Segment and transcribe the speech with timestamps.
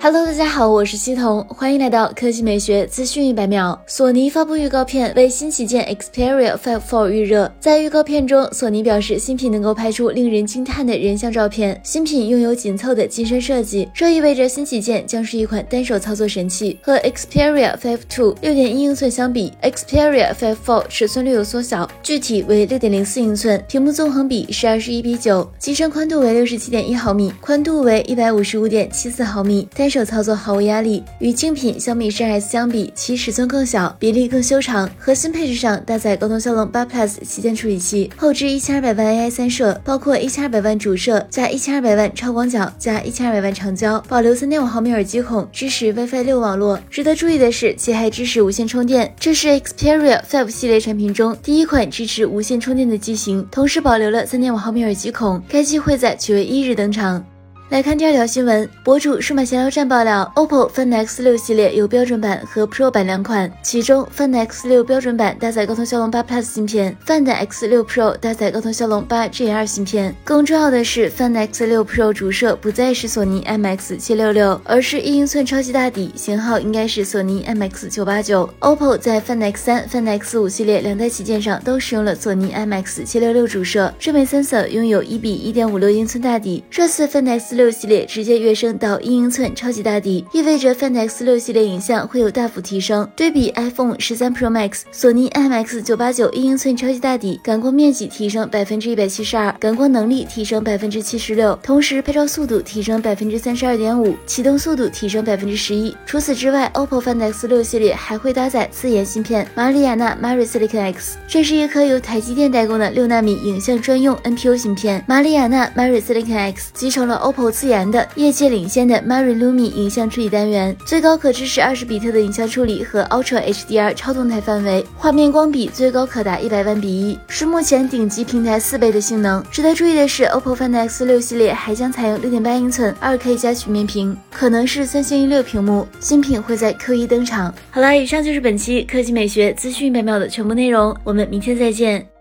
[0.00, 3.78] Hello，大家好，我是西彤，欢迎来到科技美学资讯一百秒。
[3.88, 7.52] 索尼发布预告片，为新旗舰 Xperia 5预热。
[7.58, 11.78] 在预告片中，索尼表示新品能够拍出令人惊叹的人像照片。
[11.82, 16.78] 新品拥有紧凑的机身设计，这意味着新旗舰将是一款单手操作神器。
[16.80, 29.68] 和 Xperia 5 Two 六点一英寸相比，Xperia 5 Four 尺寸略有缩小，具体为六点零四英寸，屏幕纵横比是二十一比九，机身宽度为六十七点一毫米，宽度为一百五十五点七四毫米。
[29.88, 34.86] 单手操作毫无压力，与竞品小米十 S 相比，其尺寸更小，比例更修长。
[34.98, 46.78] 核心配置上搭载高通骁龙八 Plus 旗舰处理器，后置一千二百万 AI 三摄，包括一千二百万主摄加一千二百万超广角加一千二百万长焦，保留三点五毫米耳机孔，支持 WiFi 六网络。
[46.90, 55.42] 值得注意的是，其还支持无线充电，这是 Xperia 5系列产品中第一款支持无线充电的机型，同时保留了三点五毫米耳机孔。
[55.48, 57.24] 该机会在九月一日登场。
[57.70, 70.16] 来看第二条新闻，博主数码闲聊站爆料，OPPO Find X6 系列有标准版和 Pro 版两款，其中 Find X6 标准版搭载高通骁龙八 Plus 芯片，Find X6 Pro 搭载高通骁龙八 Gen2 芯片。
[70.24, 78.48] 更重要的是，Find X6 Pro 主摄不再是索尼 IMX766，而是一英寸超级大底，型号应该是索尼 IMX989。
[78.60, 86.64] OPPO 在 Find X3、Find X5 系列两代旗舰上都使用了索尼 IMX766 主摄，这枚 sensor 拥有一比一点五六英寸大底。
[86.70, 93.06] 这次 Find X 六系列直接跃升到一英寸超级大底，意味着 Find X6 系列影像会有大幅提升。
[93.16, 105.94] 对比 iPhone 十三 Pro Max，索尼 IMX 九八九一英寸超级大底，感光面积提升百分之一百七十二，感光能力提升百分之七十六，同时拍照速度提升百分之三十二点五，启动速度提升百分之十一。
[106.06, 115.04] 除此之外，OPPO Find X6 系列还会搭载自研芯片马里亚纳 Mari Silicon X，这是一颗由台积电代工的六纳米影像专用 NPU 芯片。
[115.08, 117.78] 马里亚纳 Mari Silicon X 集成了 OPPO 自研。
[117.90, 129.42] 的业界领先的 Mari Lumi 影像处理单元，最高可支持二十比特的影像处理和 Ultra HDR 超动态范围，画面光比最高可达一百万比一，是目前顶级平台四倍的性能。
[129.50, 135.86] 值得注意的是，OPPO Find X6 系列还将采用六点八英寸二 K 加曲面屏，可能是三星 E 六屏幕。
[136.00, 137.54] 新品会在 Q 一登场。
[137.70, 142.17] 好了，以上就是本期科技美学资讯一百秒的全部内容，我们明天再见。